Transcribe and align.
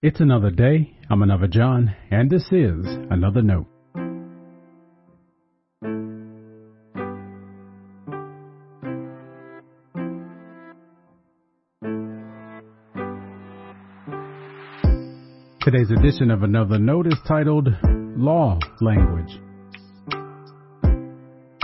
It's 0.00 0.20
another 0.20 0.50
day. 0.50 0.96
I'm 1.10 1.22
another 1.22 1.48
John, 1.48 1.92
and 2.12 2.30
this 2.30 2.44
is 2.52 2.86
another 3.10 3.42
note. 3.42 3.66
Today's 15.62 15.90
edition 15.90 16.30
of 16.30 16.44
Another 16.44 16.78
Note 16.78 17.08
is 17.08 17.18
titled 17.26 17.66
Law 17.82 18.60
Language. 18.80 19.40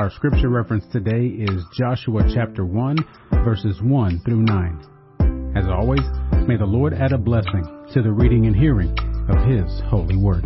Our 0.01 0.11
scripture 0.11 0.49
reference 0.49 0.85
today 0.91 1.27
is 1.27 1.63
Joshua 1.79 2.29
chapter 2.35 2.67
1, 2.67 2.97
verses 3.45 3.81
1 3.81 4.23
through 4.25 4.43
9. 4.43 4.94
As 5.55 5.67
always, 5.69 6.03
may 6.49 6.57
the 6.57 6.67
Lord 6.67 6.95
add 6.95 7.13
a 7.13 7.19
blessing 7.19 7.65
to 7.93 8.03
the 8.03 8.11
reading 8.11 8.47
and 8.47 8.57
hearing 8.57 8.91
of 9.29 9.47
His 9.47 9.81
holy 9.89 10.17
word. 10.17 10.45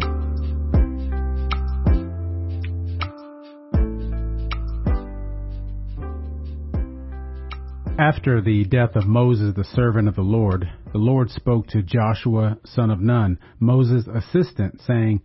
After 7.99 8.41
the 8.41 8.65
death 8.65 8.95
of 8.95 9.09
Moses, 9.09 9.55
the 9.57 9.65
servant 9.65 10.07
of 10.07 10.15
the 10.15 10.23
Lord, 10.23 10.71
the 10.93 10.99
Lord 10.99 11.31
spoke 11.31 11.67
to 11.69 11.83
Joshua, 11.83 12.59
son 12.65 12.91
of 12.93 13.01
Nun, 13.01 13.41
Moses' 13.59 14.07
assistant, 14.07 14.81
saying, 14.87 15.21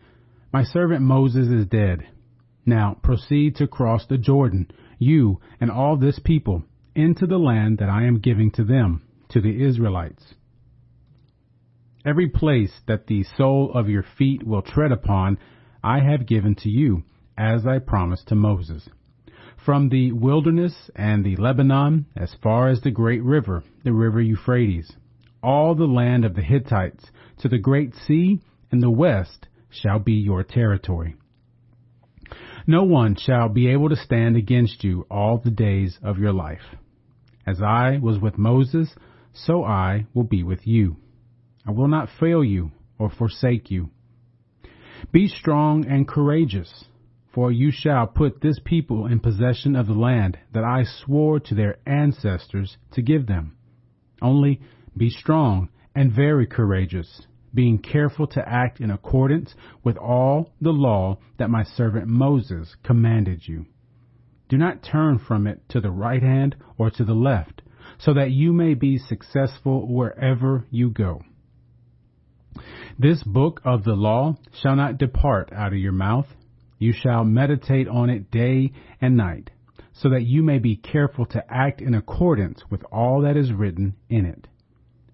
My 0.51 0.63
servant 0.63 1.01
Moses 1.01 1.49
is 1.49 1.67
dead. 1.67 2.07
Now 2.65 2.97
proceed 3.03 3.57
to 3.57 3.67
cross 3.67 4.07
the 4.07 4.17
Jordan, 4.17 4.71
you 4.97 5.39
and 5.61 5.69
all 5.69 5.97
this 5.97 6.17
people, 6.17 6.63
into 6.95 7.27
the 7.27 7.37
land 7.37 7.77
that 7.77 7.89
I 7.89 8.05
am 8.05 8.19
giving 8.19 8.49
to 8.51 8.63
them, 8.63 9.02
to 9.33 9.41
the 9.41 9.63
Israelites. 9.63 10.35
Every 12.05 12.29
place 12.29 12.71
that 12.87 13.07
the 13.07 13.23
sole 13.37 13.71
of 13.73 13.89
your 13.89 14.05
feet 14.17 14.45
will 14.45 14.61
tread 14.61 14.91
upon, 14.91 15.39
I 15.83 15.99
have 15.99 16.27
given 16.27 16.55
to 16.55 16.69
you, 16.69 17.03
as 17.37 17.65
I 17.65 17.79
promised 17.79 18.27
to 18.27 18.35
Moses. 18.35 18.87
From 19.65 19.89
the 19.89 20.11
wilderness 20.11 20.91
and 20.95 21.25
the 21.25 21.37
Lebanon, 21.37 22.05
as 22.15 22.35
far 22.43 22.69
as 22.69 22.81
the 22.81 22.91
great 22.91 23.23
river, 23.23 23.63
the 23.83 23.93
river 23.93 24.21
Euphrates, 24.21 24.91
all 25.41 25.73
the 25.73 25.85
land 25.85 26.25
of 26.25 26.35
the 26.35 26.41
Hittites, 26.41 27.05
to 27.39 27.47
the 27.47 27.57
great 27.57 27.95
sea 27.95 28.39
and 28.71 28.83
the 28.83 28.91
west 28.91 29.47
shall 29.69 29.99
be 29.99 30.13
your 30.13 30.43
territory. 30.43 31.15
No 32.67 32.83
one 32.83 33.15
shall 33.15 33.49
be 33.49 33.67
able 33.67 33.89
to 33.89 33.95
stand 33.95 34.35
against 34.35 34.83
you 34.83 35.07
all 35.09 35.37
the 35.37 35.51
days 35.51 35.97
of 36.03 36.19
your 36.19 36.33
life. 36.33 36.75
As 37.47 37.61
I 37.61 37.97
was 38.01 38.19
with 38.19 38.37
Moses, 38.37 38.93
so 39.33 39.63
I 39.63 40.05
will 40.13 40.23
be 40.23 40.43
with 40.43 40.65
you. 40.65 40.97
I 41.65 41.71
will 41.71 41.87
not 41.87 42.09
fail 42.19 42.43
you 42.43 42.71
or 42.97 43.09
forsake 43.09 43.71
you. 43.71 43.89
Be 45.11 45.27
strong 45.27 45.85
and 45.85 46.07
courageous, 46.07 46.85
for 47.33 47.51
you 47.51 47.71
shall 47.71 48.07
put 48.07 48.41
this 48.41 48.59
people 48.63 49.07
in 49.07 49.19
possession 49.19 49.75
of 49.75 49.87
the 49.87 49.93
land 49.93 50.37
that 50.53 50.63
I 50.63 50.83
swore 50.83 51.39
to 51.41 51.55
their 51.55 51.77
ancestors 51.85 52.77
to 52.91 53.01
give 53.01 53.25
them. 53.25 53.57
Only 54.21 54.61
be 54.95 55.09
strong 55.09 55.69
and 55.95 56.11
very 56.11 56.45
courageous, 56.45 57.25
being 57.53 57.79
careful 57.79 58.27
to 58.27 58.47
act 58.47 58.79
in 58.79 58.91
accordance 58.91 59.55
with 59.83 59.97
all 59.97 60.51
the 60.61 60.71
law 60.71 61.17
that 61.37 61.49
my 61.49 61.63
servant 61.63 62.07
Moses 62.07 62.75
commanded 62.83 63.47
you. 63.47 63.65
Do 64.47 64.57
not 64.57 64.83
turn 64.83 65.17
from 65.17 65.47
it 65.47 65.67
to 65.69 65.81
the 65.81 65.91
right 65.91 66.21
hand 66.21 66.55
or 66.77 66.91
to 66.91 67.03
the 67.03 67.15
left, 67.15 67.62
so 68.03 68.13
that 68.13 68.31
you 68.31 68.51
may 68.51 68.73
be 68.73 68.97
successful 68.97 69.87
wherever 69.87 70.65
you 70.69 70.89
go. 70.89 71.21
This 72.99 73.23
book 73.23 73.61
of 73.63 73.83
the 73.83 73.95
law 73.95 74.35
shall 74.61 74.75
not 74.75 74.97
depart 74.97 75.51
out 75.53 75.73
of 75.73 75.79
your 75.79 75.93
mouth. 75.93 76.27
You 76.77 76.91
shall 76.93 77.23
meditate 77.23 77.87
on 77.87 78.09
it 78.09 78.29
day 78.29 78.73
and 78.99 79.15
night, 79.15 79.51
so 79.93 80.09
that 80.09 80.23
you 80.23 80.43
may 80.43 80.59
be 80.59 80.75
careful 80.75 81.25
to 81.27 81.43
act 81.49 81.81
in 81.81 81.95
accordance 81.95 82.61
with 82.69 82.83
all 82.91 83.21
that 83.21 83.37
is 83.37 83.53
written 83.53 83.95
in 84.09 84.25
it. 84.25 84.47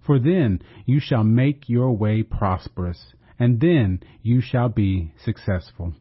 For 0.05 0.17
then 0.17 0.61
you 0.85 0.99
shall 0.99 1.23
make 1.23 1.69
your 1.69 1.95
way 1.95 2.23
prosperous, 2.23 3.13
and 3.37 3.59
then 3.59 4.01
you 4.23 4.41
shall 4.41 4.69
be 4.69 5.13
successful. 5.23 5.93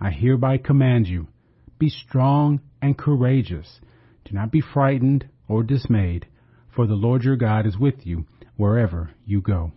I 0.00 0.10
hereby 0.10 0.58
command 0.58 1.08
you, 1.08 1.26
be 1.78 1.88
strong 1.88 2.60
and 2.80 2.96
courageous. 2.96 3.80
Do 4.24 4.34
not 4.34 4.52
be 4.52 4.60
frightened 4.60 5.28
or 5.50 5.64
dismayed, 5.64 6.26
for 6.74 6.86
the 6.86 6.94
Lord 6.94 7.24
your 7.24 7.36
God 7.36 7.66
is 7.66 7.76
with 7.76 8.06
you 8.06 8.24
wherever 8.56 9.10
you 9.26 9.40
go. 9.40 9.72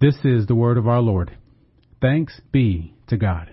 This 0.00 0.16
is 0.24 0.46
the 0.46 0.54
word 0.54 0.76
of 0.76 0.86
our 0.86 1.00
Lord. 1.00 1.36
Thanks 2.00 2.40
be 2.52 2.94
to 3.08 3.16
God. 3.16 3.50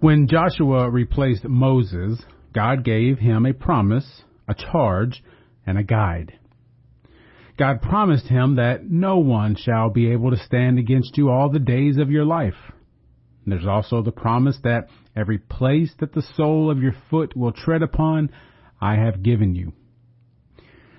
When 0.00 0.28
Joshua 0.28 0.88
replaced 0.88 1.44
Moses, 1.44 2.22
God 2.54 2.84
gave 2.84 3.18
him 3.18 3.44
a 3.44 3.52
promise, 3.52 4.22
a 4.48 4.54
charge, 4.54 5.22
and 5.66 5.78
a 5.78 5.82
guide. 5.82 6.38
God 7.58 7.82
promised 7.82 8.28
him 8.28 8.56
that 8.56 8.88
no 8.88 9.18
one 9.18 9.56
shall 9.56 9.90
be 9.90 10.12
able 10.12 10.30
to 10.30 10.36
stand 10.36 10.78
against 10.78 11.18
you 11.18 11.28
all 11.28 11.50
the 11.50 11.58
days 11.58 11.98
of 11.98 12.10
your 12.10 12.24
life. 12.24 12.54
There's 13.46 13.66
also 13.66 14.02
the 14.02 14.12
promise 14.12 14.58
that 14.62 14.88
every 15.16 15.38
place 15.38 15.92
that 15.98 16.12
the 16.12 16.22
sole 16.22 16.70
of 16.70 16.82
your 16.82 16.94
foot 17.10 17.36
will 17.36 17.52
tread 17.52 17.82
upon, 17.82 18.30
I 18.80 18.96
have 18.96 19.22
given 19.22 19.54
you. 19.54 19.72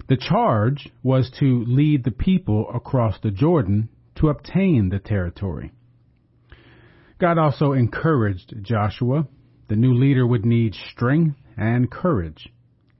The 0.10 0.18
charge 0.18 0.90
was 1.04 1.31
to 1.40 1.64
lead 1.66 2.04
the 2.04 2.12
people 2.12 2.70
across 2.74 3.20
the 3.22 3.31
Jordan 3.31 3.90
to 4.16 4.30
obtain 4.30 4.90
the 4.90 5.00
territory. 5.00 5.72
God 7.20 7.38
also 7.38 7.74
encouraged 7.74 8.56
Joshua. 8.64 9.28
The 9.68 9.76
new 9.76 9.94
leader 9.94 10.26
would 10.26 10.46
need 10.46 10.74
strength 10.74 11.38
and 11.56 11.92
courage. 11.92 12.52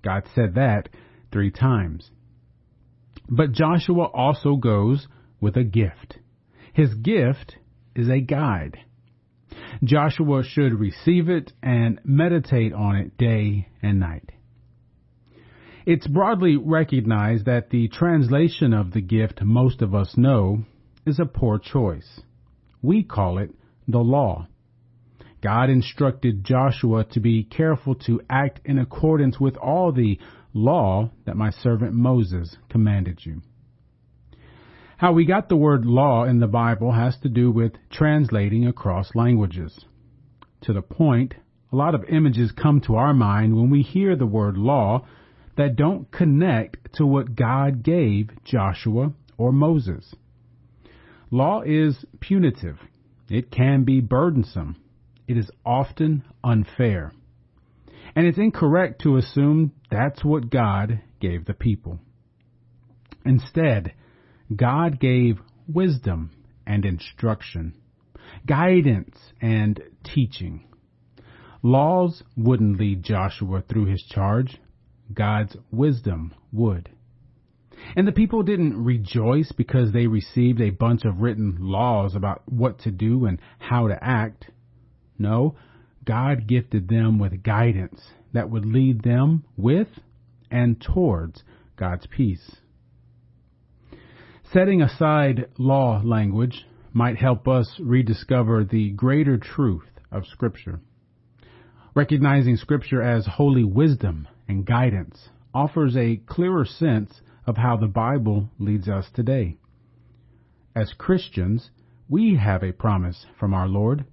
God 0.04 0.24
said 0.34 0.56
that 0.56 0.90
three 1.32 1.52
times. 1.52 2.10
But 3.30 3.52
Joshua 3.52 4.06
also 4.06 4.56
goes 4.56 5.08
with 5.40 5.56
a 5.56 5.64
gift. 5.64 6.20
His 6.74 6.94
gift 6.94 7.58
is 7.96 8.10
a 8.10 8.20
guide. 8.20 8.78
Joshua 9.84 10.44
should 10.44 10.80
receive 10.80 11.30
it 11.30 11.54
and 11.62 12.00
meditate 12.04 12.74
on 12.74 12.96
it 12.96 13.18
day 13.18 13.68
and 13.82 14.00
night. 14.00 14.32
It's 15.86 16.08
broadly 16.08 16.58
recognized 16.58 17.46
that 17.46 17.70
the 17.70 17.88
translation 17.88 18.74
of 18.74 18.92
the 18.92 19.02
gift 19.02 19.42
most 19.42 19.81
of 19.81 19.96
us 19.96 20.18
know 20.18 20.66
is 21.06 21.20
a 21.20 21.26
poor 21.26 21.58
choice. 21.58 22.22
We 22.81 23.04
call 23.04 23.38
it 23.40 23.52
the 23.88 24.00
law. 24.00 24.48
God 25.41 25.69
instructed 25.69 26.44
Joshua 26.44 27.05
to 27.11 27.19
be 27.19 27.44
careful 27.44 27.95
to 27.95 28.22
act 28.29 28.59
in 28.66 28.77
accordance 28.77 29.39
with 29.39 29.55
all 29.57 29.91
the 29.91 30.19
law 30.53 31.11
that 31.25 31.38
my 31.38 31.50
servant 31.50 31.94
Moses 31.94 32.57
commanded 32.69 33.25
you. 33.25 33.41
How 34.97 35.13
we 35.13 35.25
got 35.25 35.47
the 35.47 35.55
word 35.55 35.85
law 35.85 36.25
in 36.25 36.39
the 36.39 36.47
Bible 36.47 36.91
has 36.91 37.17
to 37.19 37.29
do 37.29 37.51
with 37.51 37.72
translating 37.89 38.67
across 38.67 39.16
languages. 39.16 39.85
To 40.63 40.73
the 40.73 40.81
point, 40.81 41.35
a 41.71 41.75
lot 41.75 41.95
of 41.95 42.03
images 42.09 42.51
come 42.51 42.81
to 42.81 42.95
our 42.95 43.13
mind 43.13 43.56
when 43.56 43.69
we 43.69 43.81
hear 43.81 44.17
the 44.17 44.25
word 44.25 44.57
law 44.57 45.06
that 45.56 45.77
don't 45.77 46.11
connect 46.11 46.95
to 46.95 47.06
what 47.06 47.35
God 47.35 47.83
gave 47.83 48.31
Joshua 48.44 49.13
or 49.38 49.53
Moses. 49.53 50.13
Law 51.31 51.61
is 51.61 52.03
punitive. 52.19 52.77
It 53.30 53.51
can 53.51 53.83
be 53.83 54.01
burdensome. 54.01 54.75
It 55.30 55.38
is 55.38 55.52
often 55.64 56.24
unfair. 56.44 57.14
And 58.16 58.26
it's 58.26 58.40
incorrect 58.40 59.04
to 59.04 59.18
assume 59.18 59.74
that's 59.92 60.26
what 60.26 60.50
God 60.50 61.04
gave 61.22 61.46
the 61.46 61.54
people. 61.54 62.00
Instead, 63.24 63.94
God 64.56 65.00
gave 65.00 65.38
wisdom 65.68 66.31
and 66.66 66.84
instruction, 66.84 67.76
guidance 68.48 69.16
and 69.40 69.80
teaching. 70.04 70.66
Laws 71.62 72.24
wouldn't 72.36 72.80
lead 72.80 73.04
Joshua 73.04 73.62
through 73.62 73.86
his 73.86 74.02
charge. 74.10 74.58
God's 75.14 75.56
wisdom 75.72 76.34
would. 76.52 76.90
And 77.96 78.08
the 78.08 78.14
people 78.14 78.42
didn't 78.42 78.84
rejoice 78.84 79.52
because 79.52 79.92
they 79.92 80.08
received 80.08 80.60
a 80.60 80.72
bunch 80.72 81.06
of 81.06 81.22
written 81.22 81.58
laws 81.60 82.16
about 82.16 82.42
what 82.52 82.80
to 82.80 82.92
do 82.92 83.26
and 83.26 83.40
how 83.60 83.90
to 83.90 84.04
act. 84.04 84.50
No, 85.19 85.56
God 86.06 86.48
gifted 86.48 86.88
them 86.88 87.19
with 87.19 87.44
guidance 87.44 88.01
that 88.33 88.50
would 88.50 88.66
lead 88.66 89.04
them 89.04 89.44
with 89.57 89.88
and 90.50 90.81
towards 90.81 91.44
God's 91.75 92.07
peace. 92.07 92.56
Setting 94.51 94.81
aside 94.81 95.48
law 95.60 96.01
language 96.04 96.66
might 96.92 97.18
help 97.18 97.48
us 97.48 97.80
rediscover 97.80 98.63
the 98.63 98.89
greater 98.92 99.38
truth 99.38 100.00
of 100.12 100.25
Scripture. 100.25 100.80
Recognizing 101.94 102.56
Scripture 102.56 103.04
as 103.04 103.27
holy 103.27 103.63
wisdom 103.63 104.27
and 104.48 104.66
guidance 104.66 105.30
offers 105.54 105.95
a 105.95 106.21
clearer 106.25 106.66
sense 106.66 107.21
of 107.45 107.57
how 107.57 107.77
the 107.77 107.88
Bible 107.88 108.50
leads 108.57 108.88
us 108.88 109.07
today. 109.13 109.57
As 110.75 110.94
Christians, 110.98 111.69
we 112.07 112.36
have 112.36 112.63
a 112.63 112.71
promise 112.71 113.25
from 113.39 113.54
our 113.54 113.68
Lord. 113.68 114.06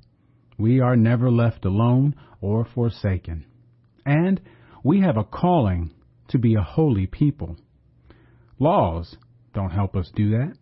We 0.59 0.81
are 0.81 0.97
never 0.97 1.31
left 1.31 1.65
alone 1.65 2.15
or 2.41 2.67
forsaken. 2.75 3.45
And 4.05 4.41
we 4.83 5.01
have 5.01 5.17
a 5.17 5.25
calling 5.25 5.93
to 6.29 6.39
be 6.39 6.55
a 6.55 6.63
holy 6.63 7.07
people. 7.07 7.57
Laws 8.59 9.17
don't 9.55 9.71
help 9.71 9.97
us 9.97 10.11
do 10.15 10.31
that. 10.31 10.55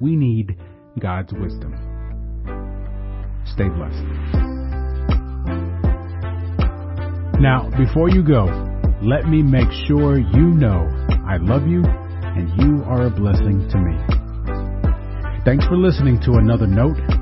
We 0.00 0.16
need 0.16 0.56
God's 0.98 1.32
wisdom. 1.32 1.74
Stay 3.44 3.68
blessed. 3.68 4.04
Now, 7.40 7.68
before 7.76 8.08
you 8.08 8.22
go, 8.22 8.44
let 9.02 9.26
me 9.26 9.42
make 9.42 9.70
sure 9.86 10.18
you 10.18 10.50
know 10.54 10.88
I 11.26 11.38
love 11.38 11.66
you 11.66 11.82
and 11.84 12.48
you 12.60 12.84
are 12.84 13.06
a 13.06 13.10
blessing 13.10 13.68
to 13.68 13.78
me. 13.78 13.98
Thanks 15.44 15.66
for 15.66 15.76
listening 15.76 16.20
to 16.22 16.34
another 16.34 16.66
note. 16.66 17.21